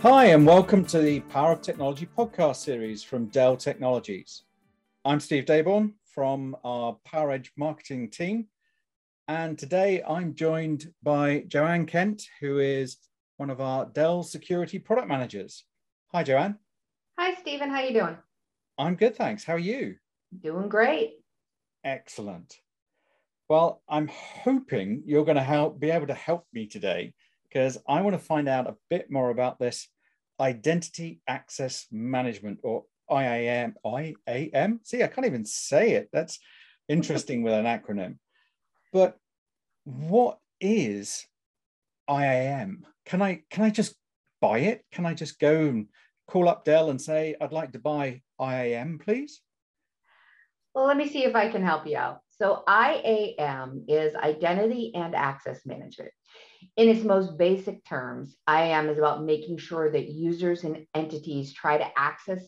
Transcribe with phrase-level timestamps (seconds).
[0.00, 4.44] Hi, and welcome to the Power of Technology podcast series from Dell Technologies.
[5.04, 8.46] I'm Steve Dayborn from our PowerEdge marketing team.
[9.26, 12.98] And today I'm joined by Joanne Kent, who is
[13.38, 15.64] one of our Dell security product managers.
[16.12, 16.58] Hi, Joanne.
[17.18, 17.68] Hi, Stephen.
[17.68, 18.16] How are you doing?
[18.78, 19.42] I'm good, thanks.
[19.42, 19.96] How are you?
[20.40, 21.14] Doing great.
[21.82, 22.60] Excellent.
[23.48, 27.14] Well, I'm hoping you're going to help be able to help me today
[27.48, 29.88] because I want to find out a bit more about this
[30.38, 33.74] identity access management or IAM.
[33.86, 34.80] IAM?
[34.84, 36.10] See, I can't even say it.
[36.12, 36.38] That's
[36.88, 38.18] interesting with an acronym.
[38.92, 39.16] But
[39.84, 41.24] what is
[42.10, 42.84] IAM?
[43.06, 43.94] Can I can I just
[44.42, 44.84] buy it?
[44.92, 45.86] Can I just go and
[46.26, 49.40] call up Dell and say I'd like to buy IAM, please?
[50.74, 52.20] Well, let me see if I can help you out.
[52.40, 56.12] So IAM is identity and access management.
[56.76, 61.78] In its most basic terms, IAM is about making sure that users and entities try
[61.78, 62.40] to access,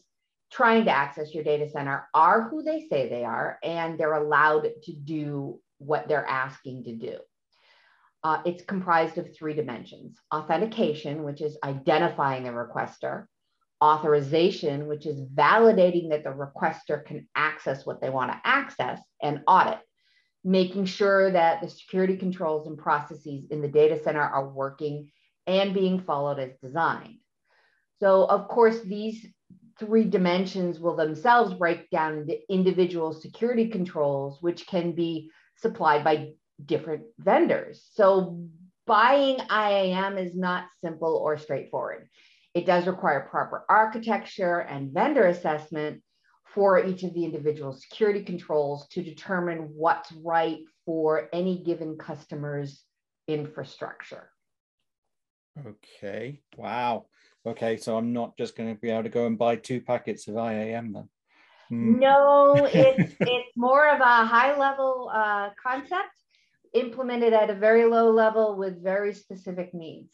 [0.53, 4.69] trying to access your data center are who they say they are, and they're allowed
[4.85, 7.19] to do what they're asking to do.
[8.23, 13.27] Uh, it's comprised of three dimensions authentication, which is identifying the requester,
[13.83, 19.43] authorization, which is validating that the requester can access what they want to access, and
[19.47, 19.79] audit,
[20.45, 25.11] making sure that the security controls and processes in the data center are working
[25.47, 27.17] and being followed as designed.
[28.01, 29.27] So, of course, these
[29.79, 36.33] three dimensions will themselves break down into individual security controls, which can be supplied by
[36.65, 37.89] different vendors.
[37.95, 38.47] So,
[38.87, 42.09] buying IAM is not simple or straightforward.
[42.55, 46.03] It does require proper architecture and vendor assessment
[46.55, 52.85] for each of the individual security controls to determine what's right for any given customer's
[53.29, 54.31] infrastructure.
[55.67, 56.41] Okay.
[56.57, 57.07] Wow.
[57.47, 57.77] Okay.
[57.77, 60.37] So I'm not just going to be able to go and buy two packets of
[60.37, 61.09] IAM then.
[61.69, 61.99] Hmm.
[62.01, 66.09] No, it's it's more of a high level uh, concept
[66.75, 70.13] implemented at a very low level with very specific needs.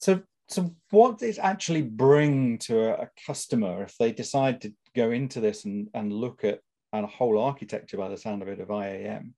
[0.00, 4.72] So so what does it actually bring to a, a, customer if they decide to
[4.94, 6.60] go into this and, and look at
[6.92, 9.34] a whole architecture by the sound of it of IAM?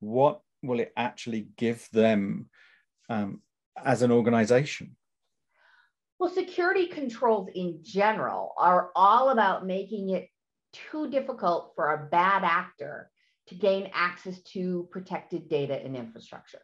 [0.00, 2.48] What will it actually give them
[3.08, 3.42] um,
[3.84, 4.96] as an organization?
[6.18, 10.28] Well, security controls in general are all about making it
[10.72, 13.10] too difficult for a bad actor
[13.48, 16.62] to gain access to protected data and infrastructure.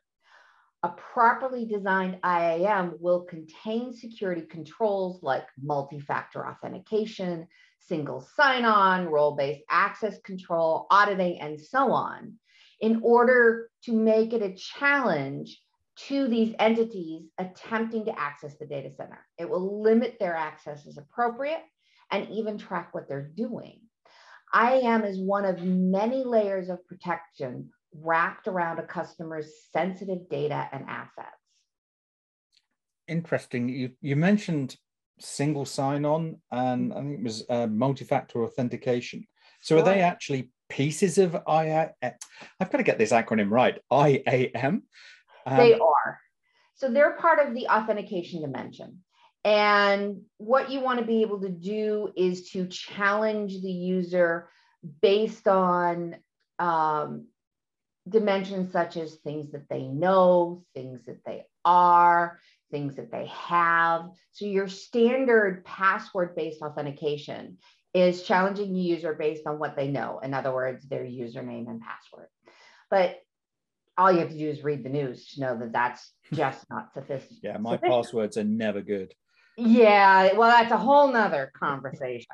[0.85, 7.47] A properly designed IAM will contain security controls like multi-factor authentication,
[7.79, 12.35] single sign-on, role-based access control, auditing, and so on,
[12.81, 15.63] in order to make it a challenge
[15.95, 19.25] to these entities attempting to access the data center.
[19.39, 21.63] It will limit their access as appropriate
[22.11, 23.79] and even track what they're doing.
[24.53, 30.85] IAM is one of many layers of protection wrapped around a customer's sensitive data and
[30.89, 31.29] assets.
[33.09, 33.69] Interesting.
[33.69, 34.77] You, you mentioned
[35.19, 39.27] single sign-on and I think it was uh, multi-factor authentication.
[39.61, 41.93] So are they actually pieces of IA?
[42.03, 43.79] I've got to get this acronym right.
[43.93, 44.83] IAM.
[45.47, 46.19] Um, they are.
[46.75, 48.99] So they're part of the authentication dimension.
[49.45, 54.49] And what you want to be able to do is to challenge the user
[55.01, 56.17] based on
[56.59, 57.27] um,
[58.09, 62.39] dimensions such as things that they know, things that they are,
[62.71, 64.11] things that they have.
[64.33, 67.59] So your standard password based authentication
[67.95, 70.19] is challenging the user based on what they know.
[70.21, 72.29] In other words, their username and password.
[72.91, 73.21] But
[73.97, 76.93] all you have to do is read the news to know that that's just not
[76.95, 77.41] sufficient.
[77.43, 79.15] Yeah, my passwords are never good.
[79.57, 82.27] Yeah, well, that's a whole nother conversation.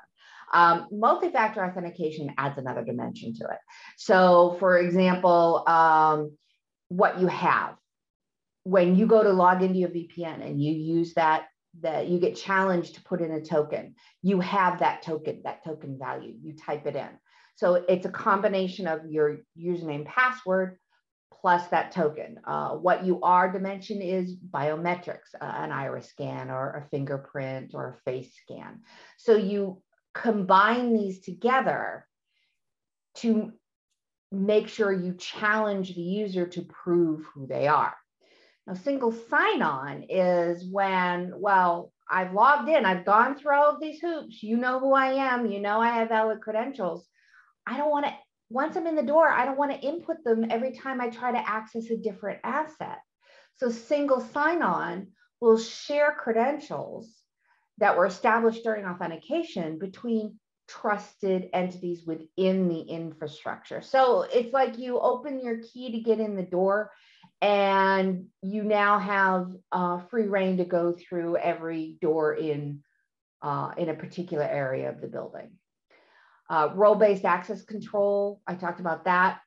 [0.52, 3.58] Um, multi-factor authentication adds another dimension to it.
[3.96, 6.36] So for example, um,
[6.88, 7.76] what you have,
[8.64, 11.46] when you go to log into your VPN and you use that,
[11.80, 15.98] that you get challenged to put in a token, you have that token, that token
[15.98, 17.08] value, you type it in.
[17.56, 20.78] So it's a combination of your username password
[21.40, 22.38] plus that token.
[22.44, 27.90] Uh, what you are dimension is biometrics, uh, an iris scan or a fingerprint or
[27.90, 28.80] a face scan.
[29.16, 29.82] So you
[30.14, 32.06] combine these together
[33.16, 33.52] to
[34.30, 37.94] make sure you challenge the user to prove who they are.
[38.66, 43.80] Now, single sign on is when, well, I've logged in, I've gone through all of
[43.80, 47.06] these hoops, you know who I am, you know I have valid credentials.
[47.66, 48.12] I don't want to
[48.50, 51.32] once I'm in the door, I don't want to input them every time I try
[51.32, 52.98] to access a different asset.
[53.56, 55.08] So single sign-on
[55.40, 57.12] will share credentials
[57.78, 60.38] that were established during authentication between
[60.68, 63.80] trusted entities within the infrastructure.
[63.80, 66.90] So it's like you open your key to get in the door
[67.40, 72.82] and you now have uh, free reign to go through every door in,
[73.40, 75.52] uh, in a particular area of the building.
[76.50, 79.40] Uh, role-based access control, I talked about that.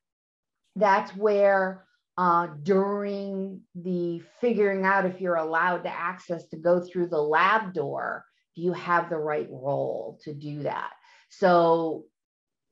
[0.76, 1.86] That's where
[2.18, 7.74] uh, during the figuring out if you're allowed to access to go through the lab
[7.74, 8.26] door,
[8.56, 10.92] do you have the right role to do that?
[11.30, 12.06] So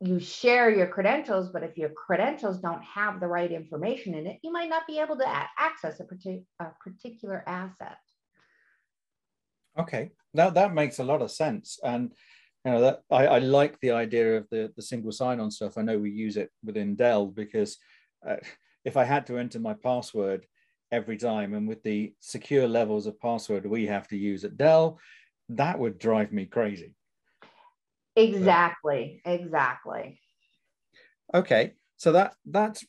[0.01, 4.39] you share your credentials, but if your credentials don't have the right information in it,
[4.43, 5.27] you might not be able to
[5.57, 7.97] access a, a particular asset.
[9.77, 11.79] Okay, now that makes a lot of sense.
[11.83, 12.11] And
[12.65, 15.77] you know that I, I like the idea of the, the single sign-on stuff.
[15.77, 17.77] I know we use it within Dell because
[18.27, 18.35] uh,
[18.85, 20.45] if I had to enter my password
[20.91, 24.99] every time and with the secure levels of password we have to use at Dell,
[25.49, 26.95] that would drive me crazy.
[28.15, 29.21] Exactly.
[29.25, 30.19] Exactly.
[31.33, 31.73] Okay.
[31.97, 32.85] So that that's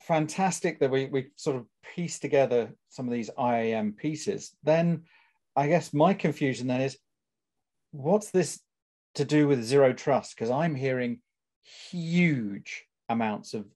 [0.00, 4.54] fantastic that we we sort of piece together some of these IAM pieces.
[4.62, 5.04] Then
[5.56, 6.98] I guess my confusion then is
[7.92, 8.60] what's this
[9.14, 10.34] to do with zero trust?
[10.34, 11.20] Because I'm hearing
[11.90, 13.66] huge amounts of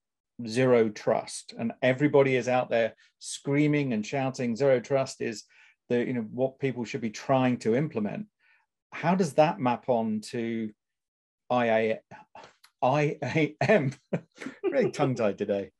[0.46, 5.44] zero trust and everybody is out there screaming and shouting zero trust is
[5.88, 8.26] the you know what people should be trying to implement
[8.92, 10.70] how does that map on to
[11.52, 12.00] IA,
[12.82, 13.92] IAM?
[14.62, 15.70] really tongue tied today.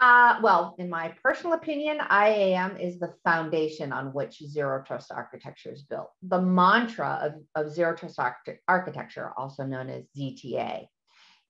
[0.00, 5.70] Uh, well, in my personal opinion, IAM is the foundation on which zero trust architecture
[5.70, 6.10] is built.
[6.22, 8.18] The mantra of, of zero trust
[8.66, 10.86] architecture, also known as ZTA,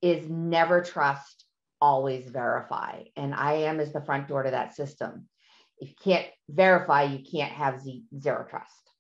[0.03, 1.45] is never trust,
[1.81, 3.05] always verify.
[3.17, 5.29] And IAM is the front door to that system.
[5.79, 8.91] If you can't verify, you can't have Z, zero trust.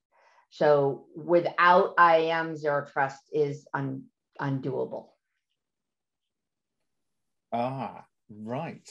[0.50, 4.04] So without IAM, zero trust is un,
[4.40, 5.08] undoable.
[7.52, 8.88] Ah, right.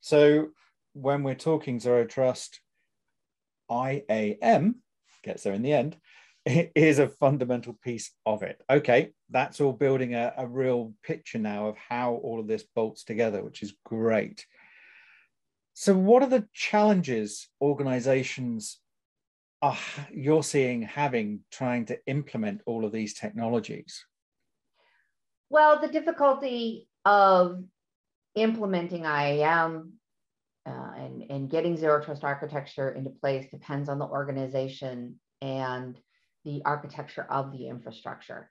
[0.00, 0.48] So
[0.92, 2.60] when we're talking zero trust,
[3.70, 4.76] IAM
[5.22, 5.96] gets there in the end,
[6.46, 8.60] is a fundamental piece of it.
[8.70, 13.04] Okay, that's all building a, a real picture now of how all of this bolts
[13.04, 14.44] together, which is great.
[15.74, 18.78] So, what are the challenges organizations
[19.62, 19.76] are
[20.12, 24.04] you're seeing having trying to implement all of these technologies?
[25.50, 27.64] Well, the difficulty of
[28.34, 29.94] implementing IAM
[30.64, 35.98] uh, and, and getting zero trust architecture into place depends on the organization and
[36.44, 38.50] the architecture of the infrastructure.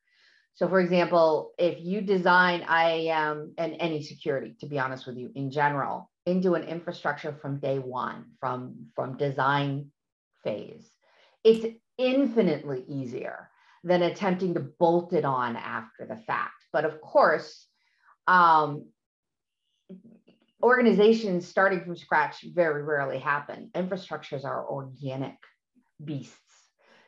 [0.55, 5.31] So, for example, if you design IAM and any security, to be honest with you,
[5.35, 9.91] in general, into an infrastructure from day one, from, from design
[10.43, 10.89] phase,
[11.43, 11.65] it's
[11.97, 13.49] infinitely easier
[13.83, 16.65] than attempting to bolt it on after the fact.
[16.73, 17.67] But of course,
[18.27, 18.87] um,
[20.61, 23.71] organizations starting from scratch very rarely happen.
[23.73, 25.37] Infrastructures are organic
[26.03, 26.35] beasts.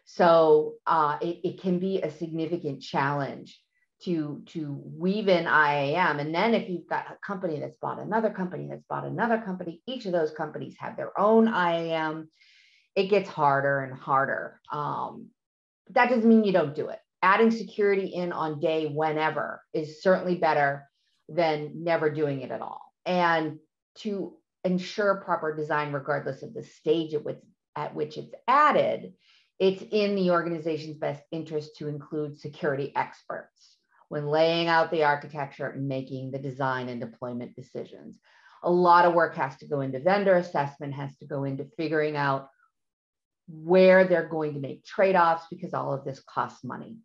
[0.06, 3.60] So uh, it, it can be a significant challenge
[4.04, 6.20] to, to weave in IAM.
[6.20, 9.82] And then if you've got a company that's bought another company that's bought another company,
[9.88, 12.30] each of those companies have their own IAM
[12.96, 14.60] it gets harder and harder.
[14.72, 15.30] Um,
[15.92, 17.00] that doesn't mean you don't do it.
[17.22, 20.90] Adding security in on day whenever is certainly better
[21.30, 22.82] than never doing it at all.
[23.06, 23.60] And
[24.00, 24.34] to
[24.64, 27.38] ensure proper design, regardless of the stage at which,
[27.76, 29.14] at which it's added,
[29.62, 33.78] it's in the organization's best interest to include security experts
[34.10, 38.18] when laying out the architecture and making the design and deployment decisions.
[38.64, 42.16] A lot of work has to go into vendor assessment, has to go into figuring
[42.18, 42.50] out
[43.48, 46.98] where they're going to make trade offs because all of this costs money.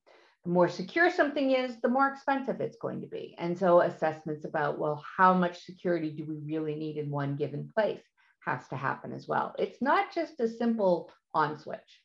[0.45, 3.35] The more secure something is, the more expensive it's going to be.
[3.39, 7.71] And so, assessments about, well, how much security do we really need in one given
[7.75, 8.03] place
[8.47, 9.55] has to happen as well.
[9.59, 12.01] It's not just a simple on switch.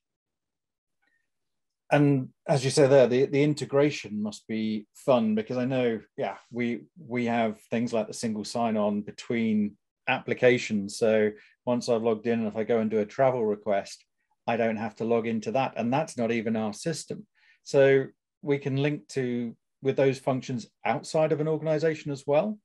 [1.91, 6.37] And as you say there, the, the integration must be fun because I know, yeah,
[6.49, 9.75] we we have things like the single sign-on between
[10.07, 10.97] applications.
[10.97, 11.31] So
[11.65, 14.05] once I've logged in and if I go and do a travel request,
[14.47, 15.73] I don't have to log into that.
[15.75, 17.27] And that's not even our system.
[17.63, 18.05] So
[18.41, 22.57] we can link to with those functions outside of an organization as well?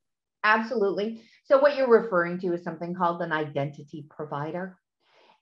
[0.44, 1.22] Absolutely.
[1.44, 4.76] So what you're referring to is something called an identity provider.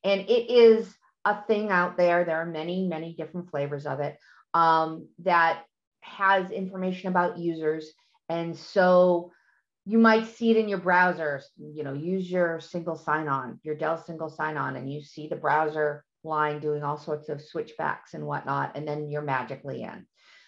[0.02, 2.24] And it is a thing out there.
[2.24, 4.18] There are many, many different flavors of it
[4.52, 5.64] um, that
[6.00, 7.90] has information about users.
[8.28, 9.32] And so
[9.86, 11.42] you might see it in your browser.
[11.58, 16.04] You know, use your single sign-on, your Dell single sign-on, and you see the browser
[16.22, 20.06] line doing all sorts of switchbacks and whatnot, and then you're magically in.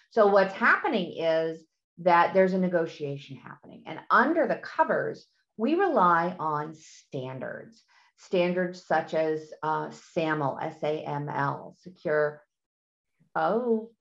[0.09, 1.63] So what's happening is
[1.99, 7.83] that there's a negotiation happening, and under the covers, we rely on standards.
[8.17, 12.41] Standards such as uh, SAML, S-A-M-L, secure.
[13.35, 13.91] Oh,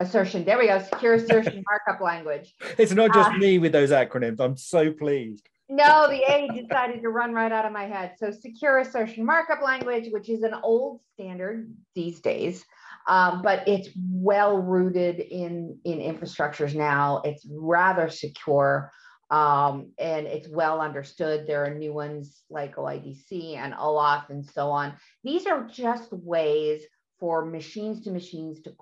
[0.00, 0.44] assertion.
[0.44, 0.80] There we go.
[0.80, 2.54] Secure assertion markup language.
[2.78, 4.40] It's not just uh, me with those acronyms.
[4.40, 5.48] I'm so pleased.
[5.68, 8.14] No, the A decided to run right out of my head.
[8.18, 12.64] So secure assertion markup language, which is an old standard these days,
[13.08, 17.20] um, but it's well rooted in in infrastructures now.
[17.24, 18.92] It's rather secure.
[19.30, 21.46] Um, and it's well understood.
[21.46, 24.94] There are new ones like OIDC and OAuth and so on.
[25.24, 26.82] These are just ways
[27.18, 28.74] for machines to machines to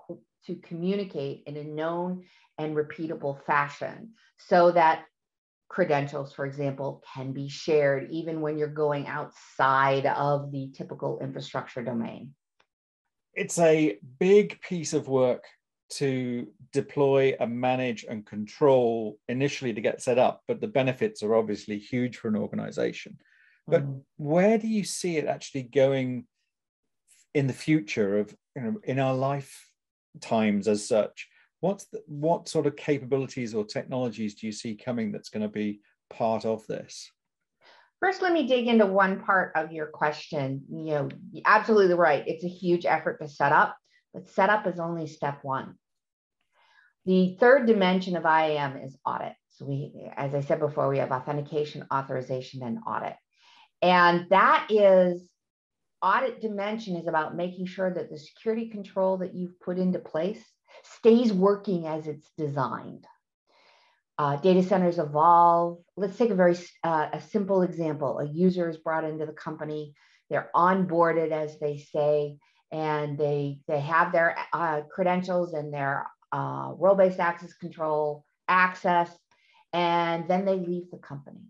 [0.47, 2.25] to communicate in a known
[2.59, 5.05] and repeatable fashion so that
[5.69, 11.83] credentials, for example, can be shared even when you're going outside of the typical infrastructure
[11.83, 12.35] domain.
[13.33, 15.45] It's a big piece of work
[15.99, 21.35] to deploy and manage and control initially to get set up, but the benefits are
[21.35, 23.19] obviously huge for an organization.
[23.67, 24.01] But mm.
[24.17, 26.27] where do you see it actually going
[27.35, 29.71] in the future of you know in our life
[30.21, 31.29] times as such.
[31.61, 35.49] What's the, what sort of capabilities or technologies do you see coming that's going to
[35.49, 37.11] be part of this?
[38.01, 40.63] First, let me dig into one part of your question.
[40.71, 41.09] You know,
[41.47, 42.23] absolutely right.
[42.27, 43.77] It's a huge effort to set up,
[44.13, 45.77] but setup is only step one.
[47.07, 49.35] The third dimension of IAM is audit.
[49.51, 53.15] So we, as I said before, we have authentication, authorization, and audit.
[53.83, 55.29] And that is
[56.03, 60.43] audit dimension is about making sure that the security control that you've put into place
[60.83, 63.07] stays working as it's designed.
[64.17, 65.79] Uh, data centers evolve.
[65.97, 68.19] Let's take a very uh, a simple example.
[68.19, 69.95] A user is brought into the company.
[70.31, 72.39] They're onboarded, as they say,
[72.71, 79.11] and they they have their uh, credentials and their uh, role-based access control access,
[79.73, 81.47] and then they leave the company.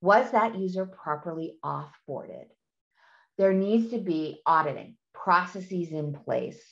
[0.00, 2.46] Was that user properly offboarded?
[3.38, 6.62] there needs to be auditing processes in place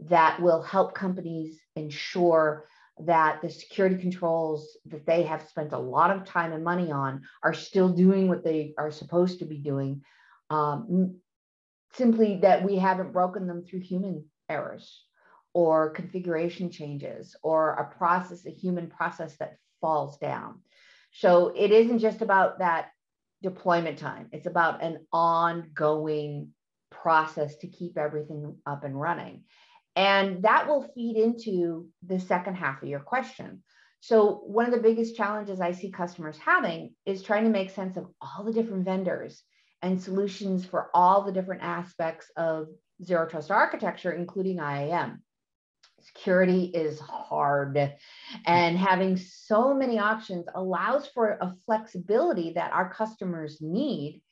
[0.00, 2.66] that will help companies ensure
[2.98, 7.22] that the security controls that they have spent a lot of time and money on
[7.42, 10.02] are still doing what they are supposed to be doing.
[10.50, 11.16] Um,
[11.94, 15.04] simply that we haven't broken them through human errors
[15.54, 20.60] or configuration changes or a process, a human process that falls down.
[21.12, 22.90] So it isn't just about that
[23.42, 24.28] deployment time.
[24.32, 26.50] It's about an ongoing
[26.90, 29.44] process to keep everything up and running.
[29.94, 33.62] And that will feed into the second half of your question.
[34.00, 37.96] So, one of the biggest challenges I see customers having is trying to make sense
[37.96, 39.42] of all the different vendors
[39.82, 42.68] and solutions for all the different aspects of
[43.04, 45.22] zero trust architecture, including IAM
[46.04, 47.94] security is hard.
[48.46, 54.22] And having so many options allows for a flexibility that our customers need.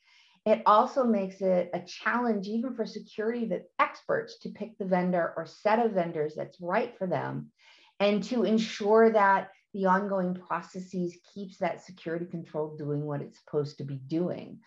[0.45, 5.45] It also makes it a challenge even for security experts to pick the vendor or
[5.45, 7.51] set of vendors that's right for them
[7.99, 13.77] and to ensure that the ongoing processes keeps that security control doing what it's supposed
[13.77, 14.59] to be doing.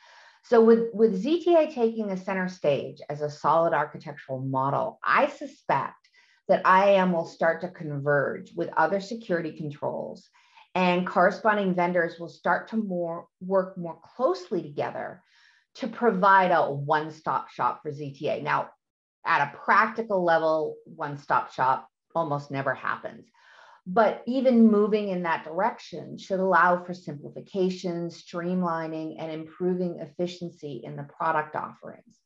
[0.44, 6.08] So with, with ZTA taking the center stage as a solid architectural model, I suspect
[6.48, 10.28] that IAM will start to converge with other security controls
[10.74, 15.22] and corresponding vendors will start to more work more closely together
[15.76, 18.42] to provide a one-stop shop for ZTA.
[18.42, 18.70] Now,
[19.24, 23.28] at a practical level, one-stop shop almost never happens.
[23.86, 30.96] But even moving in that direction should allow for simplification, streamlining, and improving efficiency in
[30.96, 32.18] the product offerings.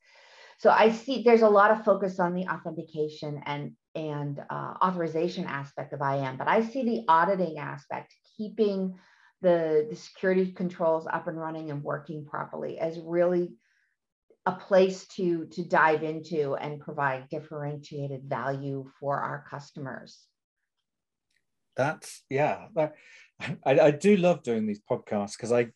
[0.59, 5.45] So I see there's a lot of focus on the authentication and and uh, authorization
[5.45, 8.95] aspect of IAM, but I see the auditing aspect, keeping
[9.43, 13.55] the, the security controls up and running and working properly as really
[14.47, 20.21] a place to, to dive into and provide differentiated value for our customers.
[21.77, 22.95] That's, yeah, that,
[23.67, 25.69] I, I do love doing these podcasts because I,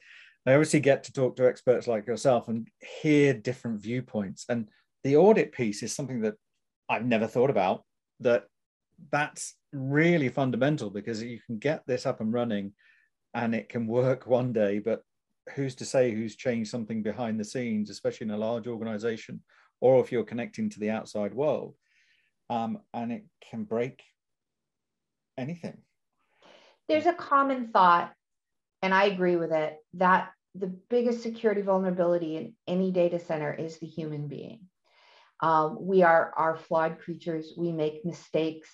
[0.47, 2.69] I obviously get to talk to experts like yourself and
[3.03, 4.45] hear different viewpoints.
[4.49, 4.69] And
[5.05, 6.35] the audit piece is something that
[6.89, 7.85] I've never thought about
[8.23, 8.45] that
[9.11, 12.73] that's really fundamental because you can get this up and running
[13.35, 15.03] and it can work one day, but
[15.55, 19.43] who's to say who's changed something behind the scenes, especially in a large organization,
[19.81, 21.75] or if you're connecting to the outside world,
[22.51, 24.03] um, and it can break
[25.39, 25.79] anything.
[26.89, 28.13] There's a common thought
[28.83, 33.79] and I agree with it, that the biggest security vulnerability in any data center is
[33.79, 34.61] the human being.
[35.43, 37.53] Um, we are, are flawed creatures.
[37.57, 38.71] We make mistakes.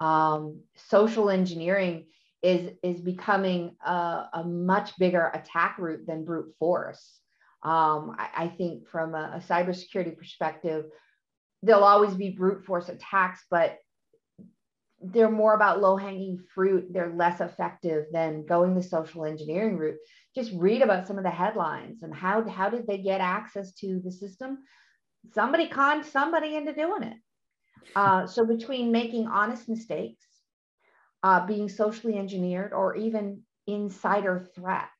[0.00, 2.06] Um, social engineering
[2.42, 7.18] is, is becoming a, a, much bigger attack route than brute force.
[7.62, 10.84] Um, I, I, think from a, a cybersecurity perspective,
[11.62, 13.78] there'll always be brute force attacks, but
[15.02, 16.92] they're more about low hanging fruit.
[16.92, 19.98] They're less effective than going the social engineering route.
[20.34, 24.00] Just read about some of the headlines and how, how did they get access to
[24.04, 24.58] the system?
[25.32, 27.16] Somebody conned somebody into doing it.
[27.96, 30.26] Uh, so between making honest mistakes,
[31.22, 34.90] uh, being socially engineered, or even insider threats,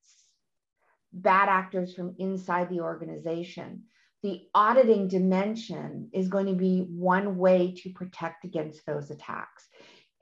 [1.12, 3.84] bad actors from inside the organization,
[4.22, 9.68] the auditing dimension is going to be one way to protect against those attacks.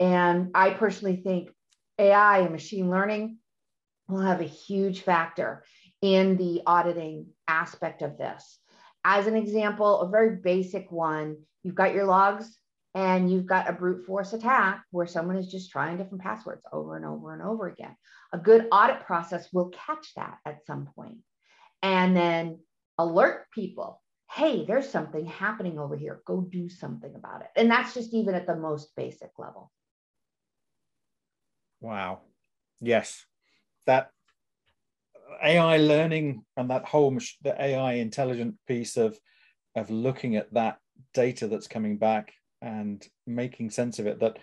[0.00, 1.50] And I personally think
[1.98, 3.38] AI and machine learning
[4.08, 5.64] will have a huge factor
[6.00, 8.58] in the auditing aspect of this.
[9.04, 12.58] As an example, a very basic one, you've got your logs
[12.94, 16.96] and you've got a brute force attack where someone is just trying different passwords over
[16.96, 17.96] and over and over again.
[18.32, 21.18] A good audit process will catch that at some point
[21.82, 22.60] and then
[22.98, 24.02] alert people
[24.34, 26.22] hey, there's something happening over here.
[26.26, 27.48] Go do something about it.
[27.54, 29.70] And that's just even at the most basic level.
[31.80, 32.20] Wow.
[32.80, 33.26] Yes.
[33.86, 34.10] That
[35.42, 39.18] AI learning and that whole the AI intelligent piece of
[39.74, 40.78] of looking at that
[41.14, 44.38] data that's coming back and making sense of it that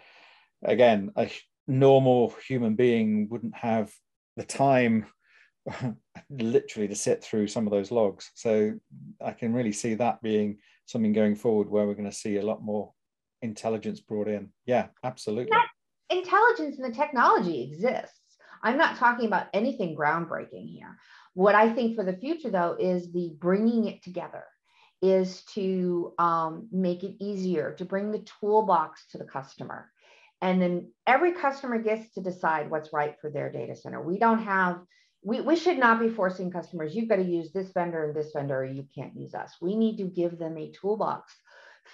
[0.63, 1.29] again a
[1.67, 3.91] normal human being wouldn't have
[4.37, 5.05] the time
[6.29, 8.31] literally to sit through some of those logs.
[8.35, 8.73] So
[9.23, 12.45] i can really see that being something going forward where we're going to see a
[12.45, 12.93] lot more
[13.41, 14.49] intelligence brought in.
[14.65, 15.55] Yeah absolutely.
[16.09, 18.18] Intelligence and the technology exists.
[18.63, 20.97] I'm not talking about anything groundbreaking here.
[21.33, 24.43] What I think for the future, though, is the bringing it together,
[25.01, 29.89] is to um, make it easier to bring the toolbox to the customer.
[30.41, 34.01] And then every customer gets to decide what's right for their data center.
[34.01, 34.79] We don't have,
[35.23, 38.31] we, we should not be forcing customers, you've got to use this vendor and this
[38.33, 39.55] vendor, or you can't use us.
[39.61, 41.33] We need to give them a toolbox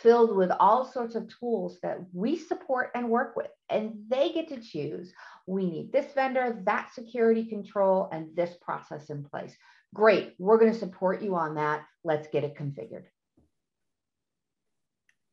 [0.02, 3.50] filled with all sorts of tools that we support and work with.
[3.70, 5.14] And they get to choose
[5.48, 9.56] we need this vendor, that security control, and this process in place.
[9.94, 11.84] Great, we're going to support you on that.
[12.04, 13.06] Let's get it configured.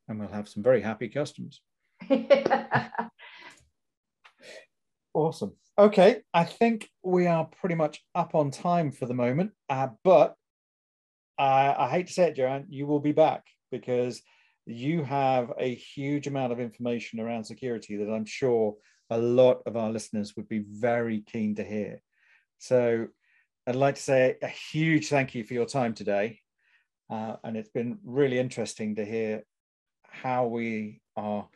[0.07, 1.61] And we'll have some very happy customers.
[5.13, 5.53] awesome.
[5.77, 10.35] Okay, I think we are pretty much up on time for the moment, uh, but
[11.39, 14.21] I, I hate to say it, Joanne, you will be back because
[14.65, 18.75] you have a huge amount of information around security that I'm sure
[19.13, 22.01] a lot of our listeners would be very keen to hear.
[22.57, 23.07] So
[23.67, 26.39] I'd like to say a huge thank you for your time today.
[27.09, 29.43] Uh, and it's been really interesting to hear
[30.03, 31.47] how we are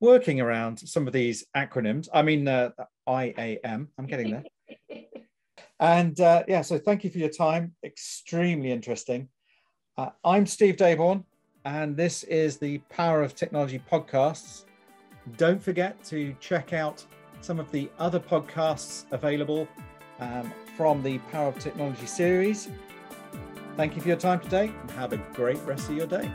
[0.00, 2.08] working around some of these acronyms.
[2.12, 2.70] I mean, uh,
[3.08, 4.44] IAM, I'm getting there.
[5.80, 7.74] and uh, yeah, so thank you for your time.
[7.82, 9.28] Extremely interesting.
[9.96, 11.24] Uh, I'm Steve Dayborn
[11.64, 14.64] and this is the Power of Technology podcasts.
[15.36, 17.04] Don't forget to check out
[17.40, 19.66] some of the other podcasts available
[20.20, 22.68] um, from the Power of Technology series.
[23.76, 26.30] Thank you for your time today and have a great rest of your day.